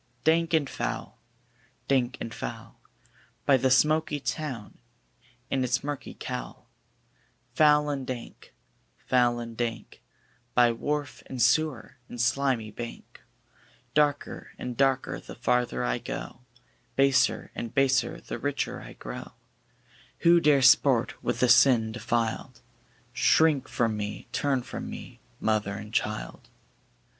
Dank 0.23 0.51
and 0.55 0.67
foul, 0.67 1.19
dank 1.87 2.17
and 2.19 2.33
foul, 2.33 2.79
By 3.45 3.55
the 3.55 3.69
smoky 3.69 4.19
town 4.19 4.79
in 5.51 5.63
its 5.63 5.83
murky 5.83 6.15
cowl; 6.15 6.67
Foul 7.53 7.87
and 7.91 8.07
dank, 8.07 8.51
foul 9.05 9.37
and 9.39 9.55
dank, 9.55 10.01
By 10.55 10.71
wharf 10.71 11.21
and 11.27 11.39
sewer 11.39 11.97
and 12.09 12.19
slimy 12.19 12.71
bank; 12.71 13.21
Darker 13.93 14.53
and 14.57 14.75
darker 14.75 15.19
the 15.19 15.35
farther 15.35 15.83
I 15.83 15.99
go, 15.99 16.39
Baser 16.95 17.51
and 17.53 17.71
baser 17.71 18.19
the 18.19 18.39
richer 18.39 18.81
I 18.81 18.93
grow; 18.93 19.33
Who 20.21 20.39
dare 20.39 20.63
sport 20.63 21.21
with 21.23 21.41
the 21.41 21.47
sin 21.47 21.91
defiled? 21.91 22.61
Shrink 23.13 23.67
from 23.67 23.97
me, 23.97 24.27
turn 24.31 24.63
from 24.63 24.89
me, 24.89 25.19
mother 25.39 25.75
and 25.75 25.93
child. 25.93 26.49